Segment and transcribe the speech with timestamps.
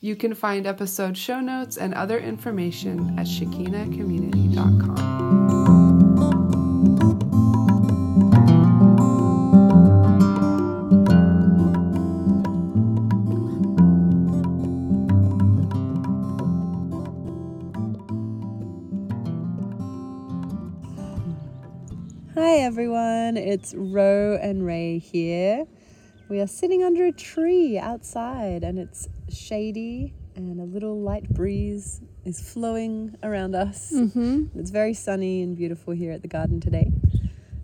[0.00, 5.16] You can find episode show notes and other information at shekinacommunity.com.
[22.34, 25.64] Hi everyone, it's Ro and Rae here.
[26.28, 32.00] We are sitting under a tree outside and it's shady and a little light breeze
[32.24, 33.92] is flowing around us.
[33.92, 34.58] Mm-hmm.
[34.58, 36.90] It's very sunny and beautiful here at the garden today.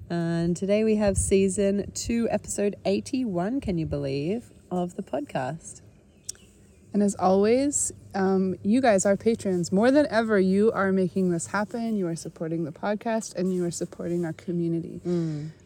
[0.08, 5.80] And today we have season two, episode 81, can you believe, of the podcast.
[6.92, 9.72] And as always, um, you guys are patrons.
[9.72, 11.96] More than ever, you are making this happen.
[11.96, 15.00] You are supporting the podcast and you are supporting our community.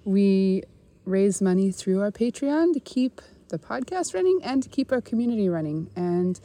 [0.05, 0.63] We
[1.05, 5.49] raise money through our Patreon to keep the podcast running and to keep our community
[5.49, 5.91] running.
[5.97, 6.41] And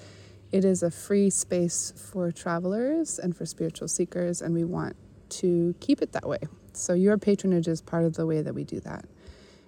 [0.52, 4.96] it is a free space for travelers and for spiritual seekers, and we want
[5.30, 6.40] to keep it that way.
[6.74, 9.06] So, your patronage is part of the way that we do that.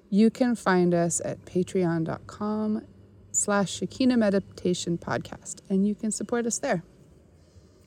[0.09, 2.83] You can find us at patreon.com
[3.31, 6.83] slash Shekinah Meditation Podcast, and you can support us there.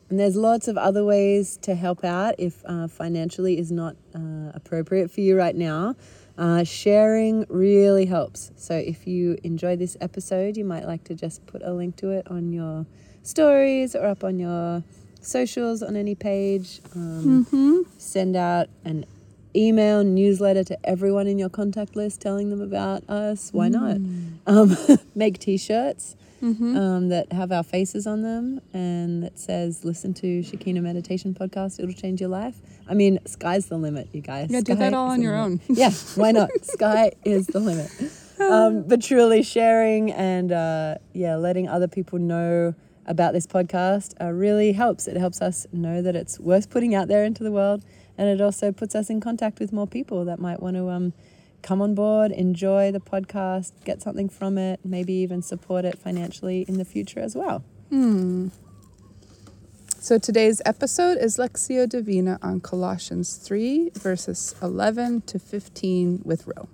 [0.09, 4.53] And there's lots of other ways to help out if uh, financially is not uh,
[4.55, 5.97] appropriate for you right now.
[6.39, 8.51] Uh, sharing really helps.
[8.57, 12.11] So if you enjoy this episode, you might like to just put a link to
[12.11, 12.85] it on your
[13.23, 14.83] stories or up on your
[15.23, 16.81] socials on any page.
[16.95, 19.07] Um, Send out an
[19.55, 23.51] email newsletter to everyone in your contact list telling them about us.
[23.53, 23.97] Why not?
[24.47, 24.77] Um,
[25.15, 25.39] make
[26.55, 31.35] t-shirts um, that have our faces on them and that says "Listen to Shekinah Meditation
[31.35, 31.81] Podcast.
[31.81, 32.57] It'll change your life."
[32.89, 34.51] I mean, sky's the limit, you guys.
[34.51, 35.61] Yeah, do that all on your limit.
[35.69, 35.77] own.
[35.77, 36.51] yeah, why not?
[36.63, 37.91] Sky is the limit.
[38.39, 42.75] Um, but truly sharing and uh, yeah, letting other people know
[43.07, 45.09] about this podcast uh, really helps.
[45.09, 47.83] It helps us know that it's worth putting out there into the world,
[48.19, 51.15] and it also puts us in contact with more people that might want to um,
[51.67, 56.65] come on board, enjoy the podcast, get something from it, maybe even support it financially
[56.69, 57.65] in the future as well.
[57.91, 58.49] Hmm.
[59.99, 66.69] So today's episode is Lectio Divina on Colossians 3, verses 11 to 15 with Ro.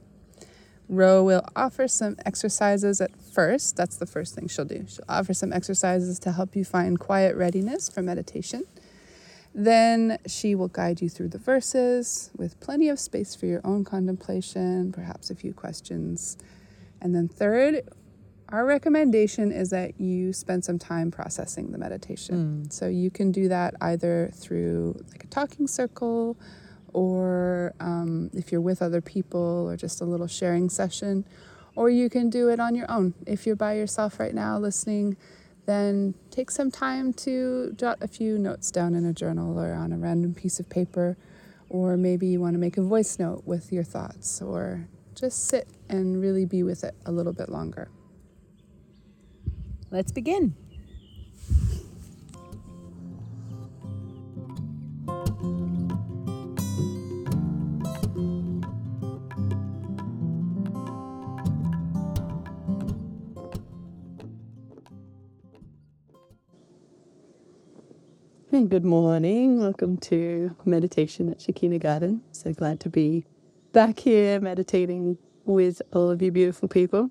[0.91, 3.77] Ro will offer some exercises at first.
[3.77, 4.85] That's the first thing she'll do.
[4.87, 8.65] She'll offer some exercises to help you find quiet readiness for meditation.
[9.55, 13.85] Then she will guide you through the verses with plenty of space for your own
[13.85, 16.39] contemplation, perhaps a few questions.
[17.03, 17.83] And then, third,
[18.49, 22.71] our recommendation is that you spend some time processing the meditation.
[22.71, 26.37] So you can do that either through like a talking circle
[26.93, 31.25] or um, if you're with other people or just a little sharing session,
[31.75, 33.15] or you can do it on your own.
[33.27, 35.17] If you're by yourself right now listening,
[35.67, 39.93] then take some time to jot a few notes down in a journal or on
[39.93, 41.17] a random piece of paper,
[41.69, 45.69] or maybe you want to make a voice note with your thoughts, or just sit
[45.89, 47.91] and really be with it a little bit longer.
[49.91, 50.55] Let's begin.
[68.54, 69.60] And good morning.
[69.60, 72.20] Welcome to meditation at Shekinah Garden.
[72.32, 73.25] So glad to be
[73.72, 75.16] back here meditating
[75.46, 77.08] with all of you beautiful people.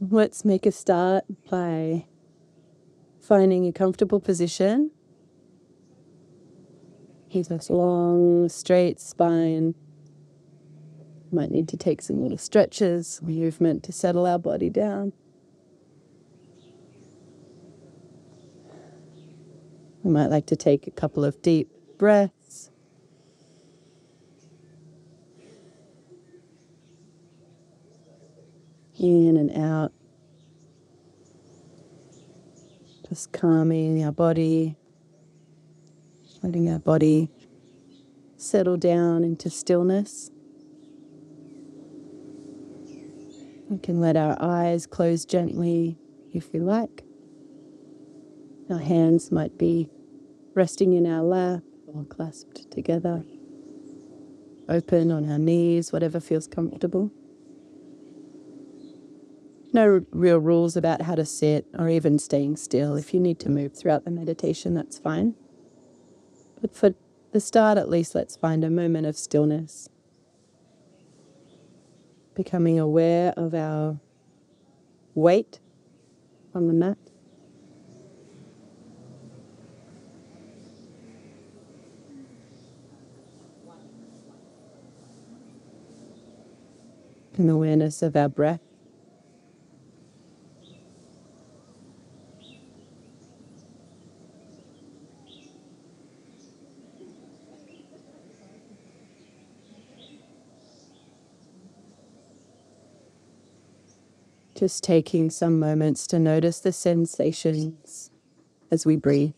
[0.00, 2.06] Let's make a start by
[3.20, 4.90] finding a comfortable position.
[7.30, 9.76] Keep a long, straight spine.
[11.30, 15.12] Might need to take some little stretches, movement to settle our body down.
[20.02, 22.70] We might like to take a couple of deep breaths.
[28.98, 29.92] In and out.
[33.08, 34.76] Just calming our body,
[36.42, 37.30] letting our body
[38.36, 40.30] settle down into stillness.
[43.68, 45.98] We can let our eyes close gently
[46.32, 47.04] if we like.
[48.70, 49.88] Our hands might be
[50.54, 53.24] resting in our lap or clasped together,
[54.68, 57.10] open on our knees, whatever feels comfortable.
[59.72, 62.96] No real rules about how to sit or even staying still.
[62.96, 65.34] If you need to move throughout the meditation, that's fine.
[66.60, 66.94] But for
[67.32, 69.88] the start, at least, let's find a moment of stillness.
[72.34, 73.98] Becoming aware of our
[75.14, 75.60] weight
[76.54, 76.98] on the mat.
[87.38, 88.60] An awareness of our breath.
[104.56, 108.10] Just taking some moments to notice the sensations
[108.72, 109.37] as we breathe.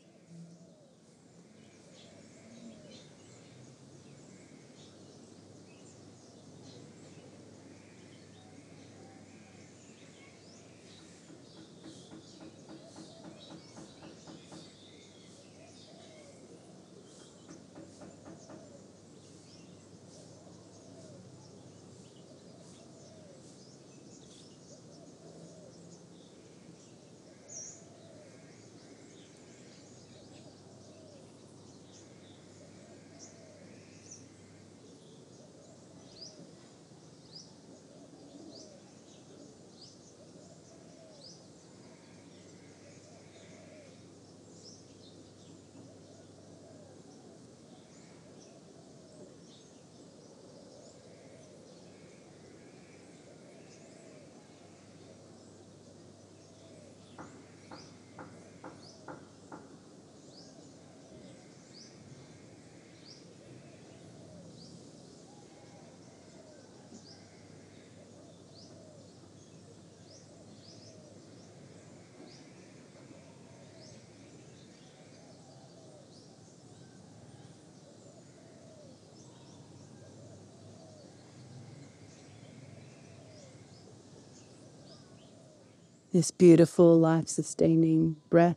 [86.12, 88.56] This beautiful life sustaining breath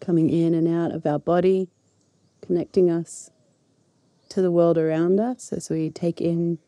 [0.00, 1.68] coming in and out of our body,
[2.40, 3.30] connecting us
[4.28, 6.58] to the world around us as we take in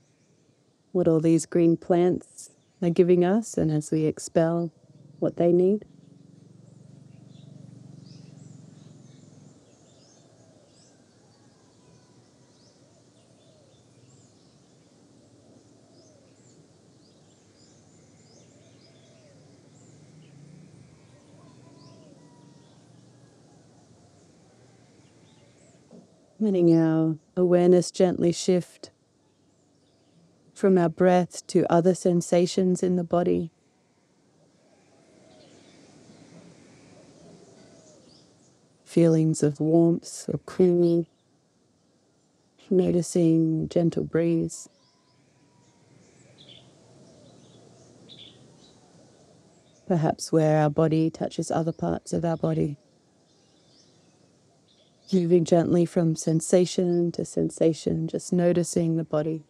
[0.93, 2.51] what all these green plants
[2.81, 4.71] are giving us and as we expel
[5.19, 5.85] what they need.
[26.45, 28.91] Letting our awareness gently shift
[30.53, 33.51] from our breath to other sensations in the body.
[38.85, 41.07] Feelings of warmth or cool,
[42.69, 44.69] noticing gentle breeze.
[49.87, 52.77] Perhaps where our body touches other parts of our body.
[55.13, 59.45] Moving gently from sensation to sensation, just noticing the body.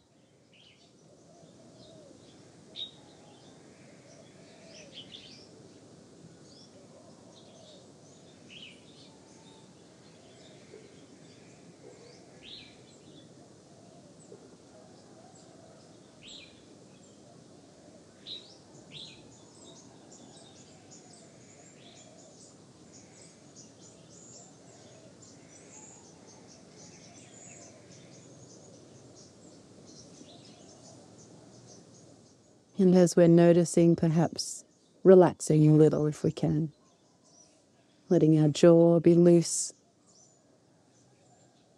[32.84, 34.62] And as we're noticing, perhaps
[35.04, 36.70] relaxing a little if we can,
[38.10, 39.72] letting our jaw be loose,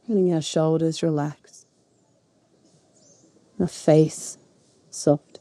[0.09, 1.65] letting our shoulders relax,
[3.61, 4.37] our face
[4.91, 5.39] soft.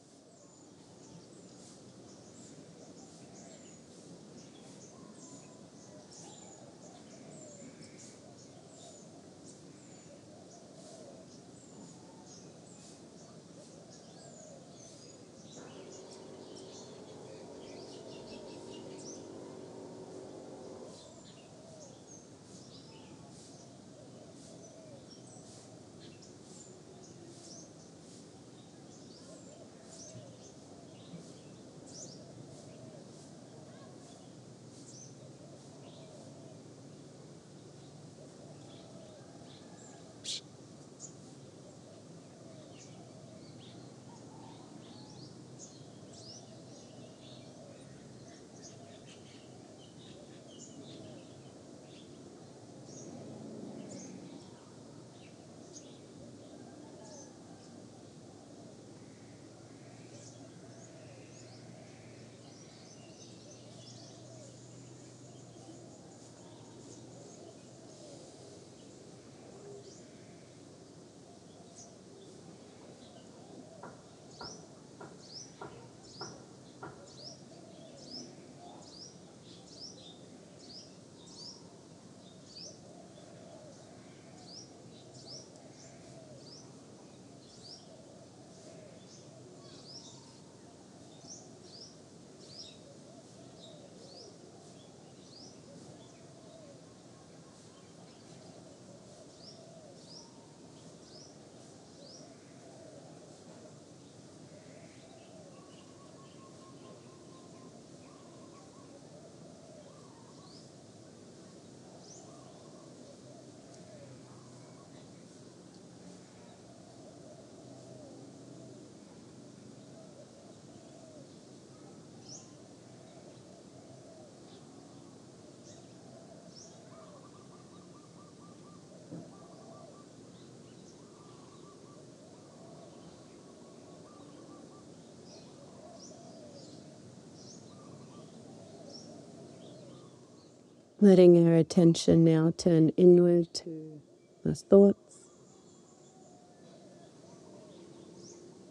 [141.02, 144.02] Letting our attention now turn inward to
[144.46, 145.30] those thoughts.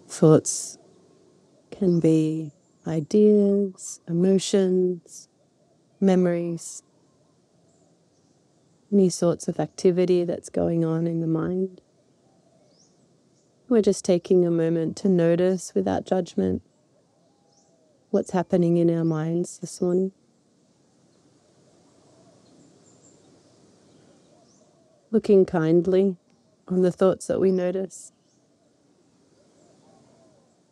[0.08, 0.78] Thoughts
[1.70, 2.52] can be
[2.86, 5.28] ideas, emotions,
[6.00, 6.82] memories,
[8.90, 11.82] any sorts of activity that's going on in the mind.
[13.68, 16.62] We're just taking a moment to notice without judgment
[18.10, 20.12] what's happening in our minds this morning.
[25.14, 26.16] Looking kindly
[26.66, 28.10] on the thoughts that we notice,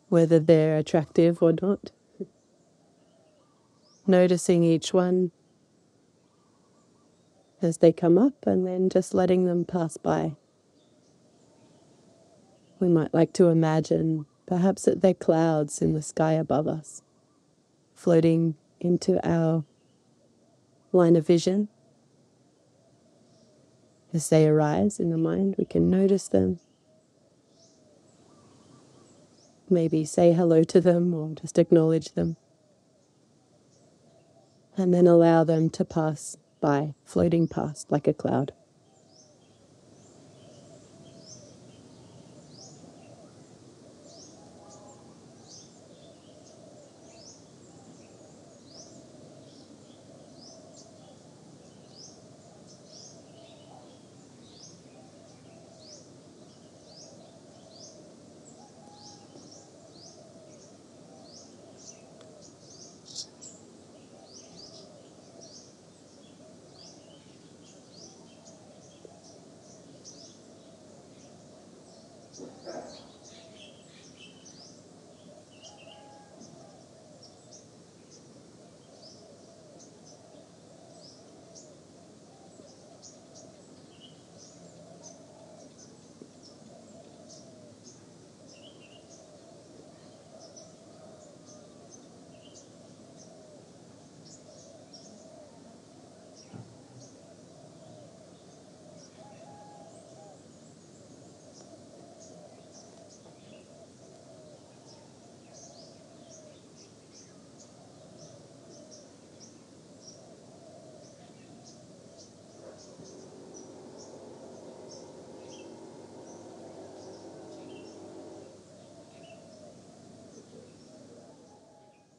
[0.09, 1.91] whether they're attractive or not.
[4.05, 5.31] Noticing each one
[7.61, 10.35] as they come up and then just letting them pass by.
[12.81, 17.01] We might like to imagine perhaps that they're clouds in the sky above us,
[17.95, 19.63] floating into our
[20.91, 21.69] line of vision.
[24.13, 26.59] As they arise in the mind, we can notice them.
[29.69, 32.37] Maybe say hello to them or just acknowledge them.
[34.77, 38.53] And then allow them to pass by, floating past like a cloud.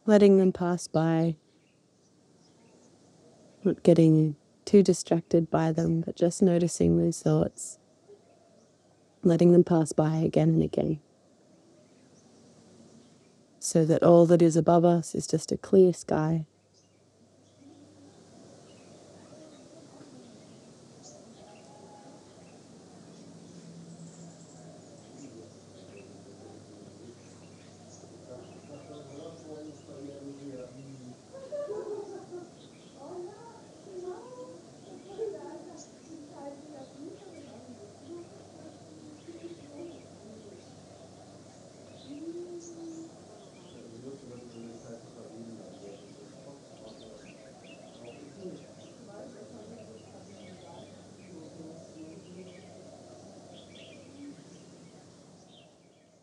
[0.07, 1.37] Letting them pass by,
[3.63, 7.79] not getting too distracted by them, but just noticing those thoughts,
[9.23, 11.01] letting them pass by again and again.
[13.59, 16.47] So that all that is above us is just a clear sky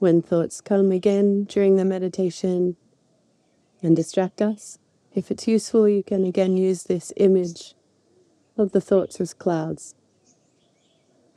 [0.01, 2.75] when thoughts come again during the meditation
[3.83, 4.79] and distract us.
[5.13, 7.75] If it's useful, you can again use this image
[8.57, 9.93] of the thoughts as clouds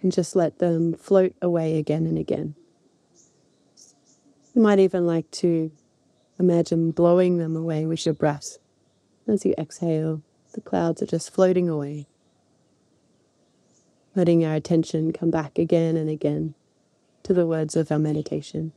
[0.00, 2.54] and just let them float away again and again.
[4.54, 5.70] You might even like to
[6.38, 8.56] imagine blowing them away with your breath.
[9.28, 10.22] As you exhale,
[10.54, 12.06] the clouds are just floating away,
[14.16, 16.54] letting our attention come back again and again
[17.24, 18.72] to the words of our meditation.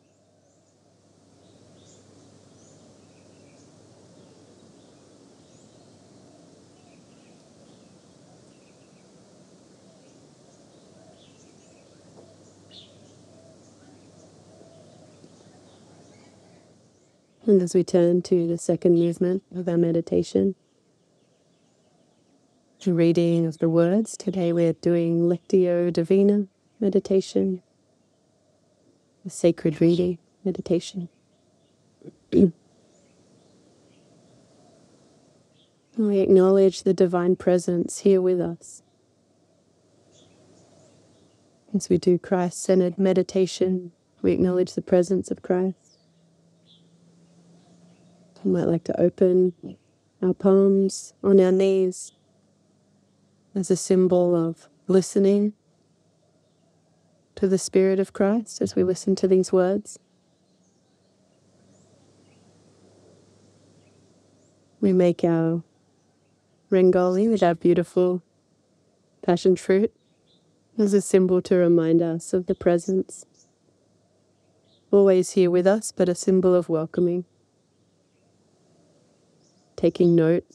[17.45, 20.55] And as we turn to the second movement of our meditation,
[22.83, 26.47] the reading of the words, today we're doing Lectio Divina
[26.79, 27.61] meditation
[29.29, 31.09] sacred reading, meditation.
[35.97, 38.83] we acknowledge the divine presence here with us.
[41.75, 43.91] As we do Christ centered meditation,
[44.21, 45.99] we acknowledge the presence of Christ.
[48.43, 49.53] We might like to open
[50.21, 52.13] our palms on our knees
[53.53, 55.53] as a symbol of listening
[57.37, 59.99] to the Spirit of Christ as we listen to these words.
[64.81, 65.61] We make our
[66.71, 68.23] rangoli with our beautiful
[69.21, 69.93] passion fruit
[70.79, 73.25] as a symbol to remind us of the presence.
[74.89, 77.25] Always here with us, but a symbol of welcoming.
[79.75, 80.45] Taking note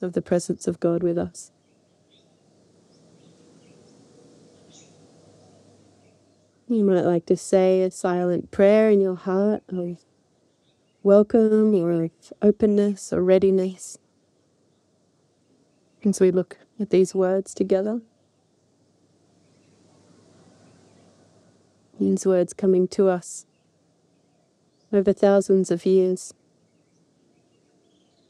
[0.00, 1.51] of the presence of God with us.
[6.72, 9.98] You might like to say a silent prayer in your heart of
[11.02, 13.98] welcome or of openness or readiness
[16.02, 18.00] as we look at these words together.
[22.00, 23.44] These words coming to us
[24.94, 26.32] over thousands of years,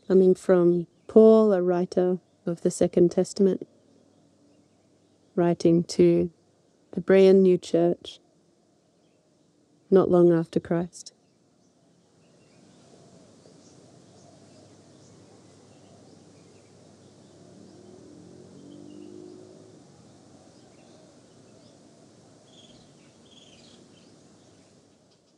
[0.09, 3.68] coming from Paul, a writer of the Second Testament,
[5.37, 6.33] writing to
[6.90, 8.18] the brand new church
[9.92, 11.12] not long after Christ.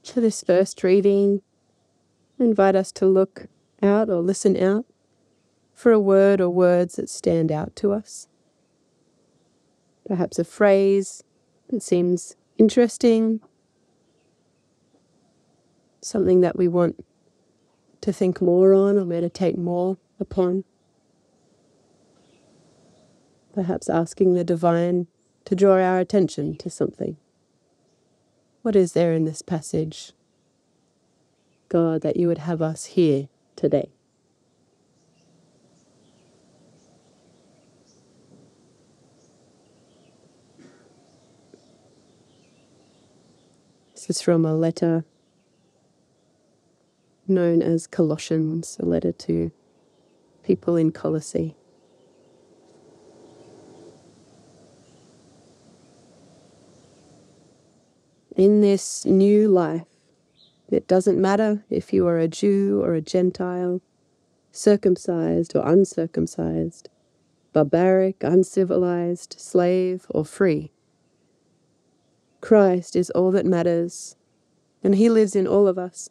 [0.05, 1.43] To this first reading,
[2.39, 3.47] invite us to look
[3.83, 4.87] out or listen out
[5.73, 8.29] for a word or words that stand out to us.
[10.07, 11.25] Perhaps a phrase
[11.69, 13.41] that seems interesting
[16.05, 17.03] something that we want
[18.03, 20.65] to think more on or meditate more upon.
[23.55, 25.07] Perhaps asking the divine
[25.47, 27.17] to draw our attention to something.
[28.63, 30.13] What is there in this passage,
[31.69, 33.91] God, that you would have us hear today?
[43.95, 45.05] This is from a letter
[47.27, 49.51] known as Colossians, a letter to
[50.43, 51.57] people in Colossae.
[58.37, 59.87] In this new life,
[60.69, 63.81] it doesn't matter if you are a Jew or a Gentile,
[64.51, 66.89] circumcised or uncircumcised,
[67.53, 70.73] barbaric, uncivilized, slave or free.
[72.41, 74.17] Christ is all that matters,
[74.83, 76.11] and He lives in all of us.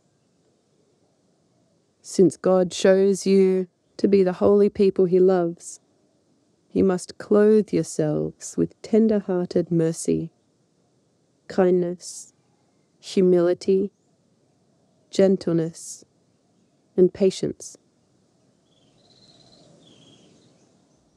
[2.06, 5.80] Since God chose you to be the holy people He loves,
[6.74, 10.30] you must clothe yourselves with tender hearted mercy,
[11.48, 12.34] kindness,
[13.00, 13.94] humility,
[15.12, 16.04] gentleness,
[16.98, 17.78] and patience.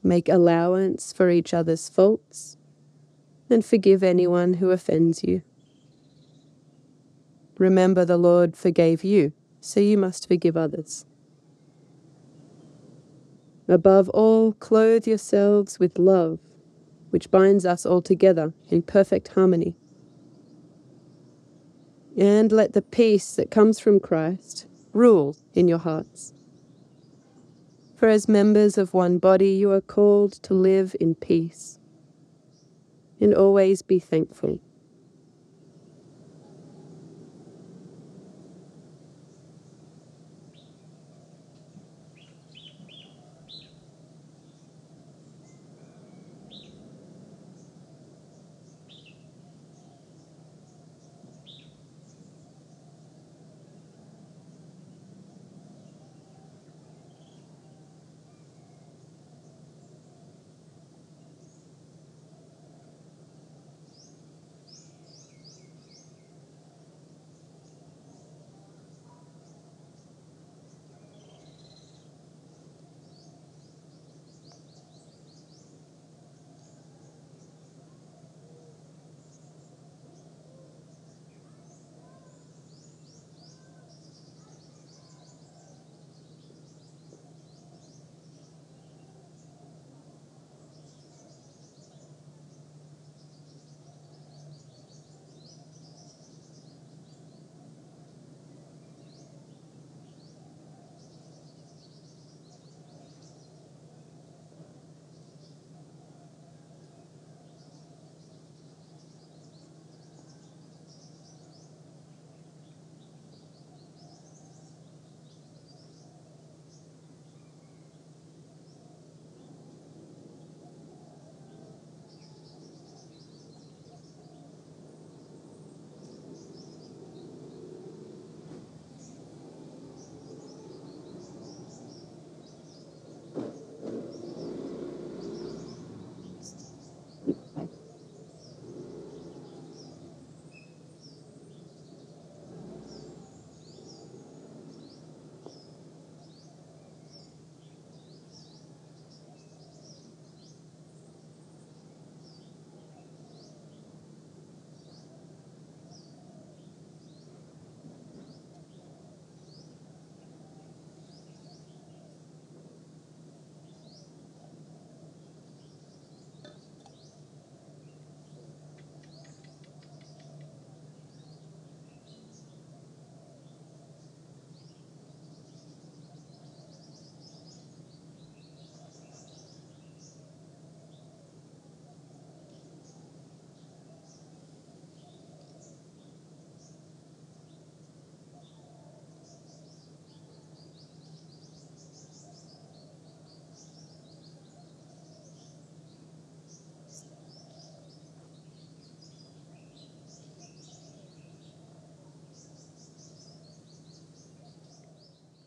[0.05, 2.59] Make allowance for each other's faults
[3.51, 5.43] and forgive anyone who offends you.
[7.59, 9.33] Remember the Lord forgave you
[9.67, 11.05] so you must forgive others.
[13.67, 16.39] Above all, clothe yourselves with love,
[17.11, 19.75] which binds us all together in perfect harmony.
[22.17, 26.33] And let the peace that comes from Christ rule in your hearts.
[27.97, 31.81] For as members of one body, you are called to live in peace
[33.21, 34.61] and always be thankful.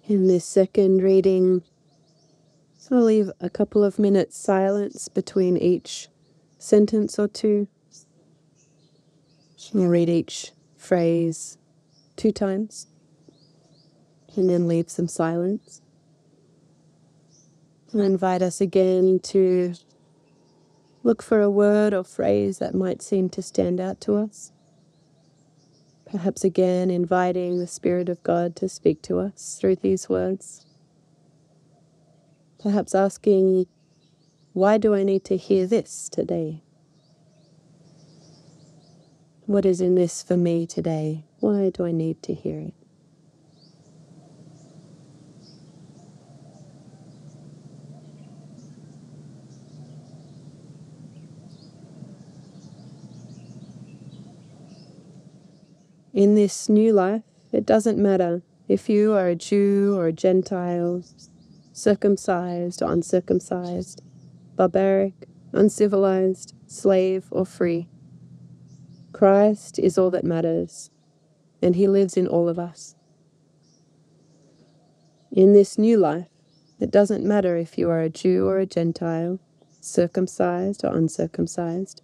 [0.09, 1.61] In this second reading,
[2.89, 6.07] I'll leave a couple of minutes silence between each
[6.57, 7.67] sentence or two.
[9.75, 11.59] I'll read each phrase
[12.15, 12.87] two times
[14.35, 15.83] and then leave some silence.
[17.93, 19.75] I'll invite us again to
[21.03, 24.53] look for a word or phrase that might seem to stand out to us.
[26.11, 30.65] Perhaps again inviting the Spirit of God to speak to us through these words.
[32.61, 33.67] Perhaps asking,
[34.53, 36.63] why do I need to hear this today?
[39.45, 41.25] What is in this for me today?
[41.41, 42.78] Why do I need to hear it?
[56.19, 61.01] In this new life, it doesn't matter if you are a Jew or a Gentile,
[61.71, 64.01] circumcised or uncircumcised,
[64.57, 67.87] barbaric, uncivilized, slave or free.
[69.13, 70.91] Christ is all that matters,
[71.61, 72.95] and He lives in all of us.
[75.31, 76.27] In this new life,
[76.81, 79.39] it doesn't matter if you are a Jew or a Gentile,
[79.79, 82.01] circumcised or uncircumcised,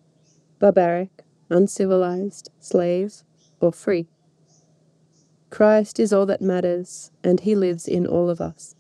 [0.58, 3.22] barbaric, uncivilized, slave,
[3.60, 4.08] or free.
[5.50, 8.75] Christ is all that matters, and He lives in all of us.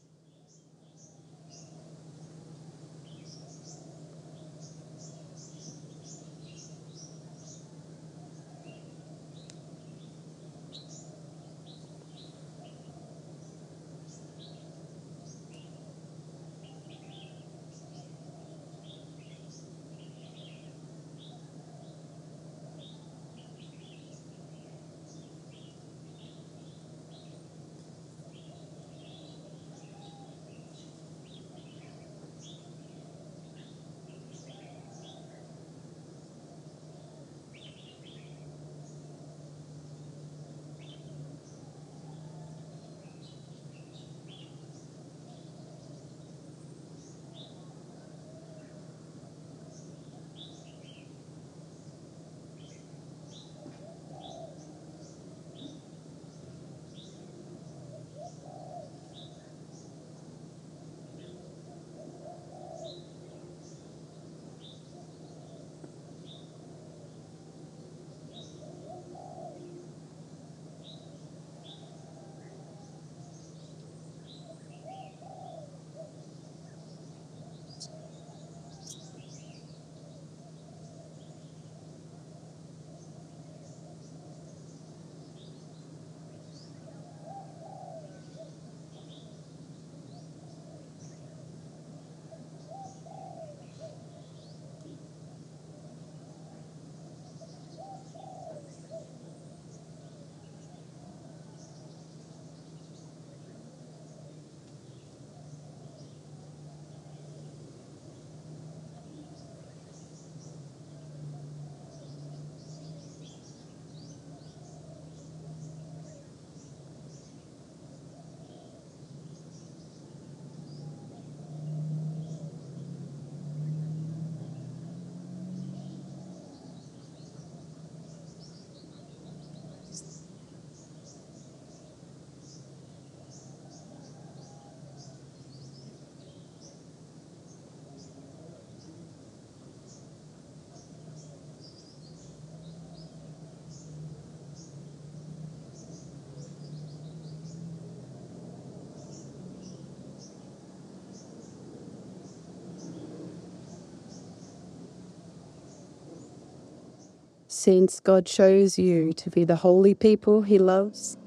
[157.58, 161.18] Since God chose you to be the holy people he loves,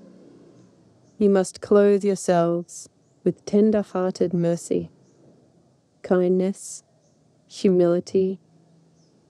[1.17, 2.91] you must clothe yourselves
[3.25, 4.91] with tender hearted mercy,
[6.03, 6.85] kindness,
[7.49, 8.41] humility,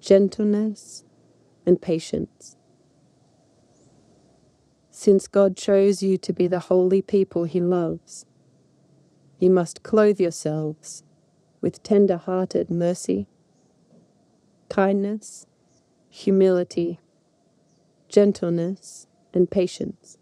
[0.00, 1.04] gentleness,
[1.64, 2.56] and patience.
[4.90, 8.26] Since God chose you to be the holy people he loves,
[9.38, 11.04] you must clothe yourselves
[11.60, 13.28] with tender hearted mercy,
[14.68, 15.46] kindness,
[16.18, 16.98] humility,
[18.08, 20.18] gentleness, and patience.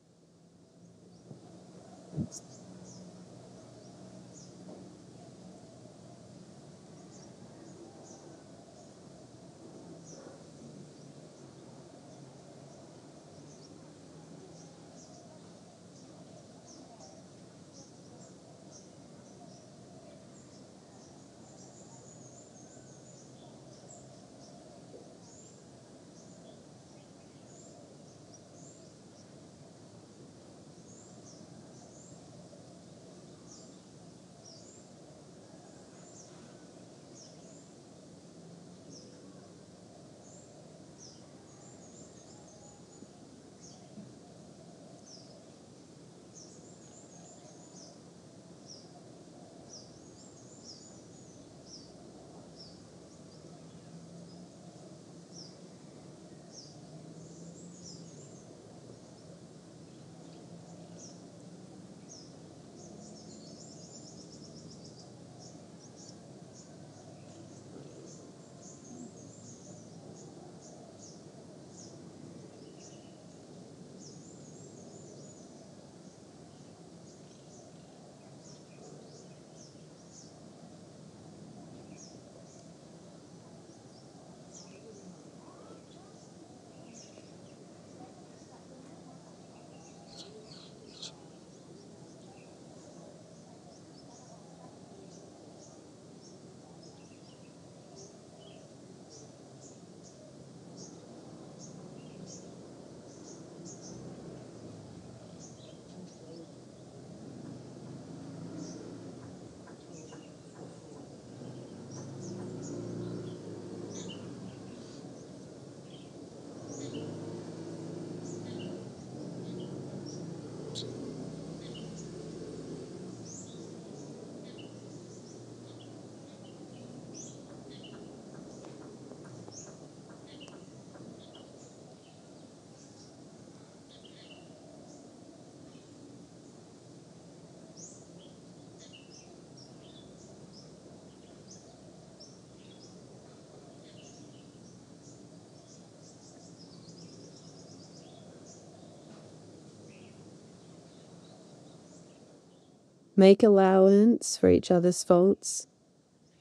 [153.19, 155.69] Make allowance for each other's faults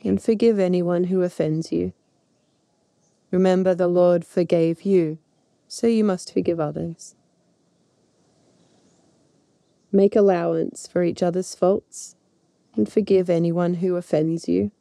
[0.03, 1.93] and forgive anyone who offends you.
[3.31, 5.17] Remember, the Lord forgave you,
[5.69, 7.15] so you must forgive others.
[9.91, 12.17] Make allowance for each other's faults
[12.75, 14.71] and forgive anyone who offends you.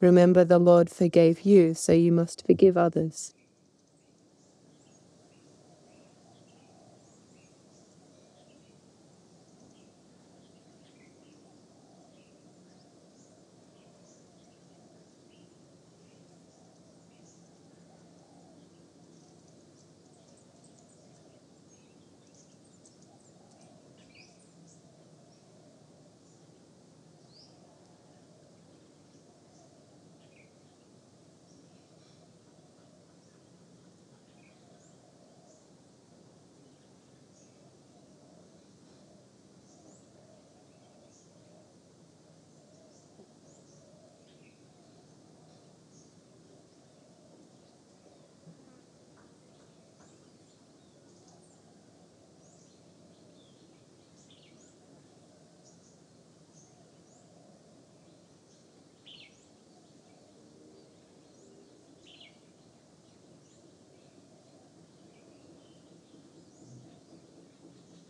[0.00, 3.32] Remember, the Lord forgave you, so you must forgive others.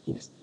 [0.06, 0.41] いいです。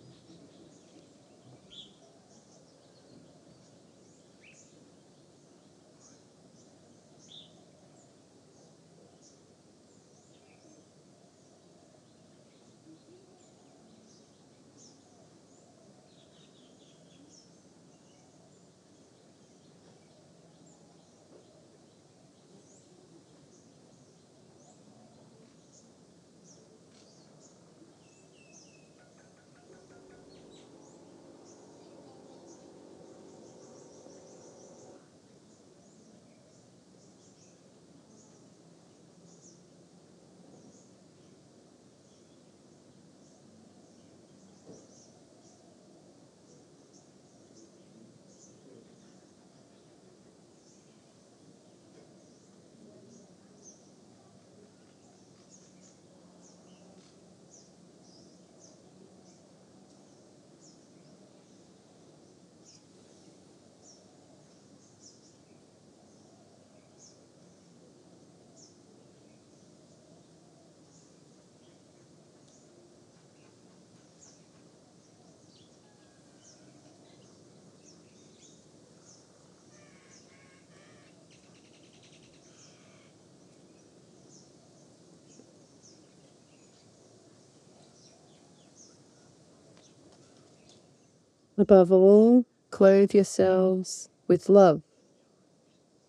[91.59, 94.81] Above all, clothe yourselves with love,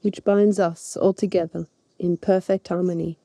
[0.01, 1.67] which binds us all together
[1.99, 3.19] in perfect harmony.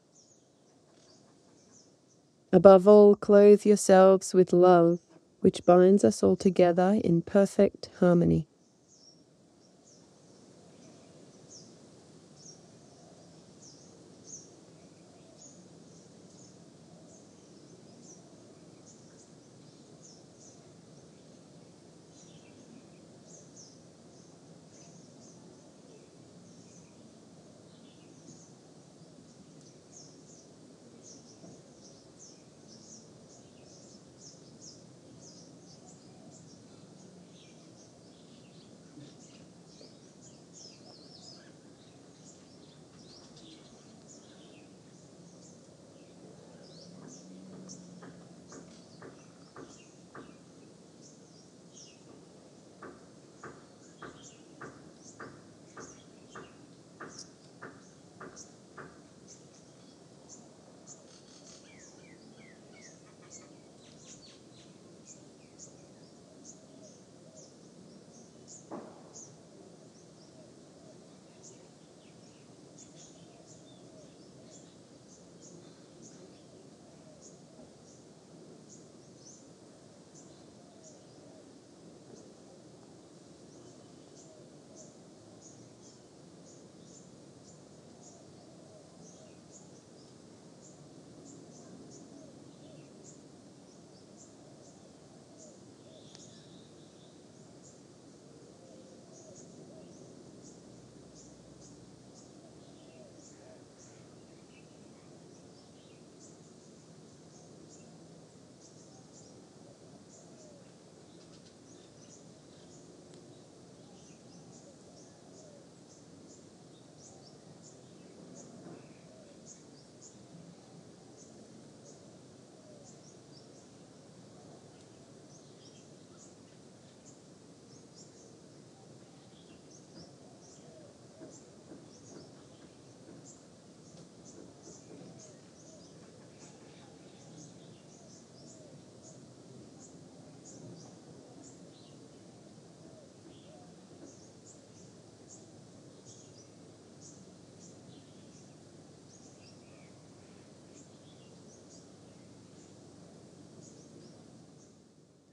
[2.51, 5.01] Above all, clothe yourselves with love,
[5.41, 8.47] which binds us all together in perfect harmony.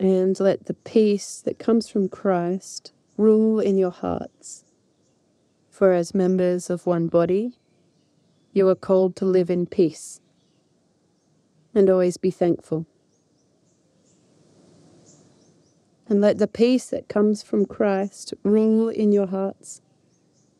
[0.03, 4.65] And let the peace that comes from Christ rule in your hearts.
[5.71, 7.53] For as members of one body,
[8.53, 10.21] you are called to live in peace
[11.73, 12.85] and always be thankful.
[16.09, 19.83] And let the peace that comes from Christ rule in your hearts.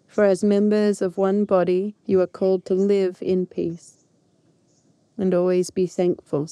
[0.07, 4.05] For as members of one body, you are called to live in peace
[5.19, 6.49] and always be thankful.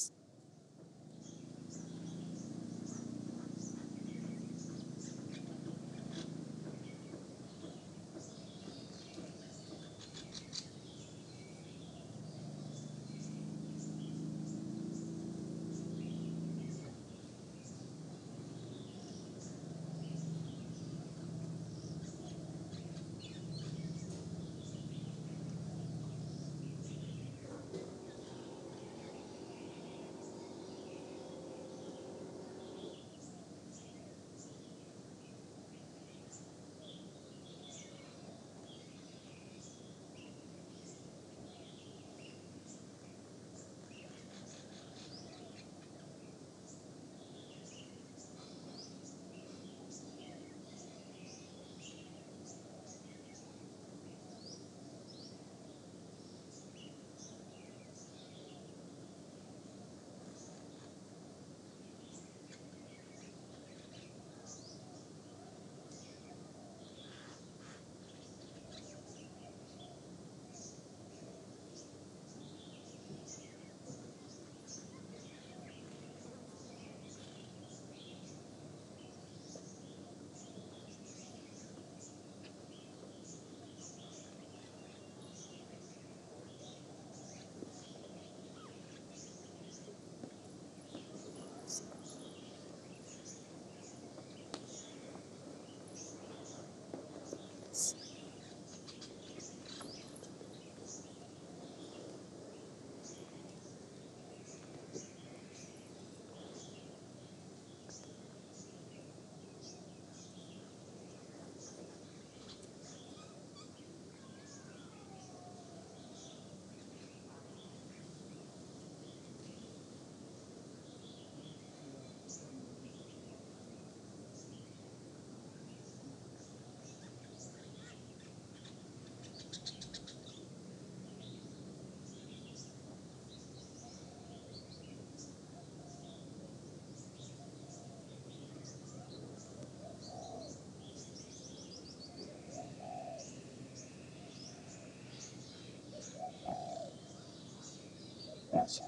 [148.51, 148.81] Thanks.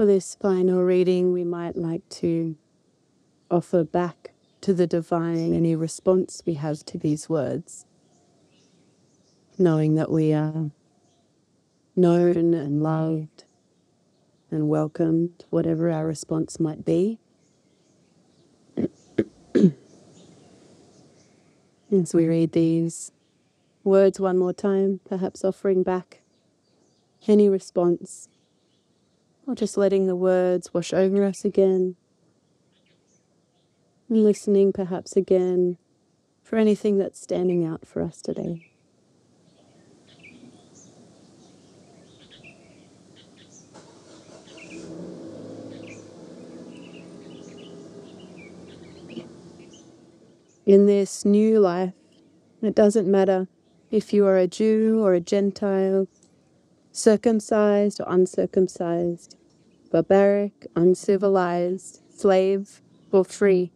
[0.00, 2.56] For this final reading, we might like to
[3.50, 4.30] offer back
[4.62, 7.84] to the divine any response we have to these words,
[9.58, 10.70] knowing that we are
[11.94, 13.44] known and loved
[14.50, 17.18] and welcomed, whatever our response might be.
[21.92, 23.12] As we read these
[23.84, 26.22] words one more time, perhaps offering back
[27.28, 28.30] any response
[29.50, 31.96] or just letting the words wash over us again.
[34.08, 35.76] And listening perhaps again
[36.44, 38.66] for anything that's standing out for us today.
[50.64, 51.94] In this new life,
[52.62, 53.48] it doesn't matter
[53.90, 56.06] if you are a Jew or a Gentile,
[56.92, 59.36] circumcised or uncircumcised,
[59.90, 62.80] barbaric, uncivilized, slave,
[63.10, 63.72] or free.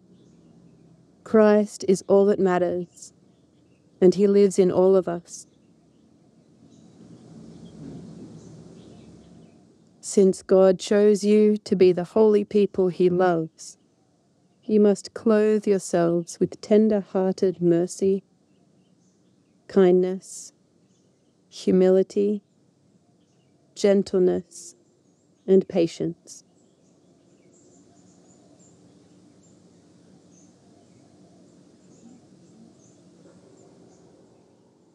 [1.25, 3.13] Christ is all that matters,
[4.01, 5.47] and He lives in all of us.
[10.01, 13.79] Since God chose you to be the holy people He loves,
[14.63, 18.23] you must clothe yourselves with tender hearted mercy,
[19.67, 20.53] kindness,
[21.49, 22.43] humility,
[23.75, 24.77] gentleness,
[25.47, 26.45] and patience.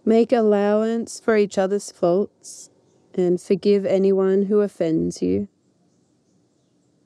[0.05, 2.71] Make allowance for each other's faults
[3.13, 5.47] and forgive anyone who offends you.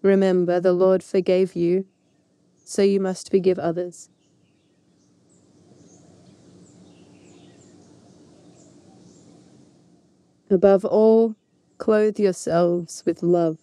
[0.01, 1.85] Remember, the Lord forgave you,
[2.63, 4.09] so you must forgive others.
[10.49, 11.35] Above all,
[11.83, 13.57] clothe yourselves with love,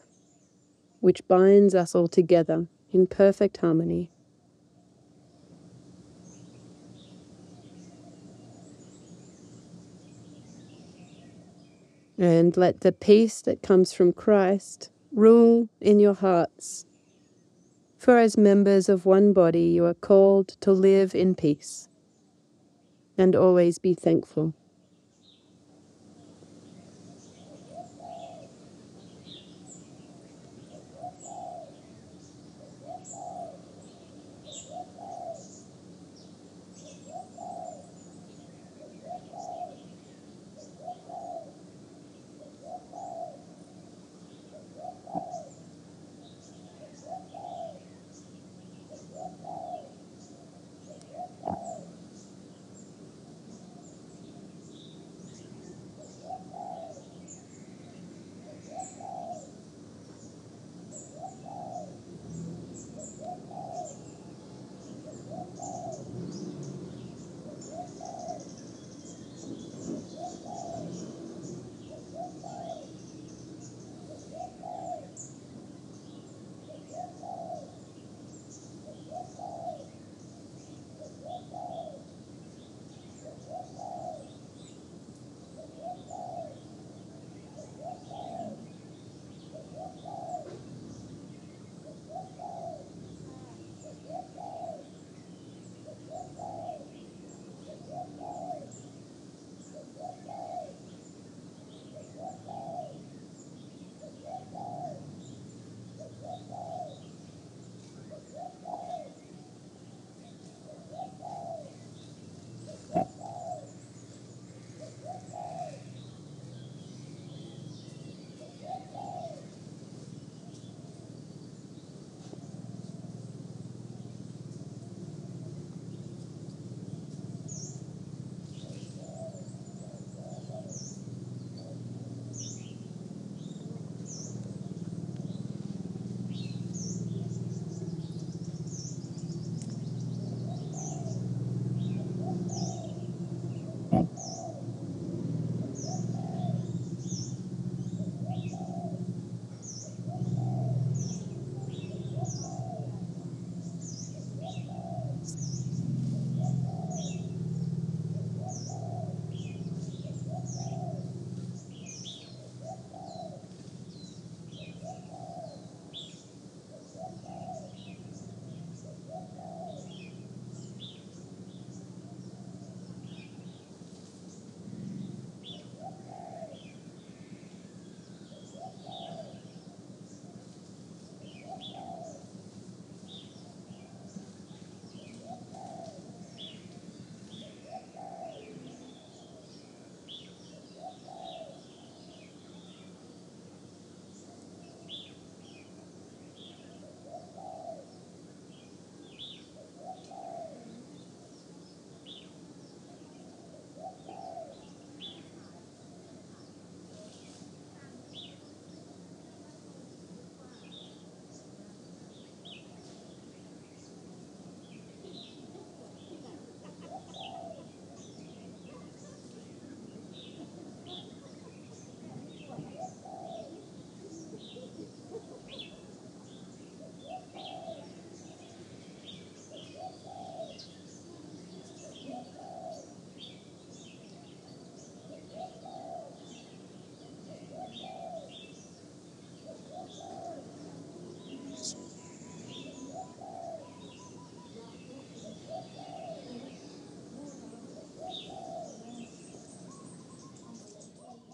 [1.01, 4.11] which binds us all together in perfect harmony.
[12.19, 16.85] And let the peace that comes from Christ rule in your hearts.
[17.97, 21.89] For as members of one body, you are called to live in peace
[23.17, 24.53] and always be thankful.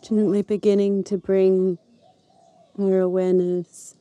[0.09, 1.79] Gently beginning to bring
[2.79, 3.97] our awareness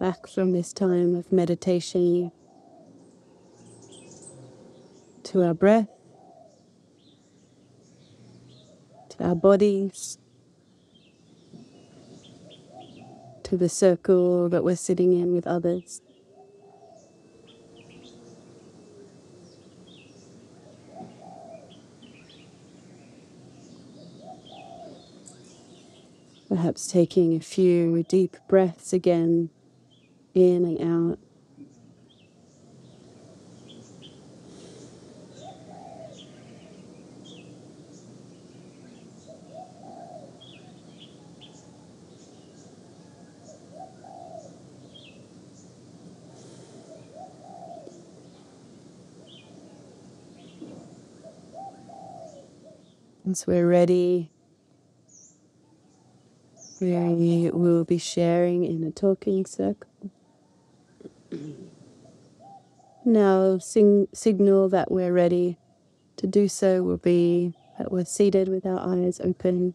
[0.00, 2.32] back from this time of meditation
[5.22, 5.86] to our breath,
[9.10, 10.18] to our bodies,
[13.44, 16.00] to the circle that we're sitting in with others.
[26.66, 29.50] Perhaps taking a few deep breaths again,
[30.34, 31.18] in and out.
[53.24, 54.32] Once we're ready,
[56.80, 60.10] we will be sharing in a talking circle.
[63.04, 65.58] Now, sing, signal that we're ready
[66.16, 69.74] to do so will be that we're seated with our eyes open.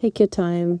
[0.00, 0.80] Take your time.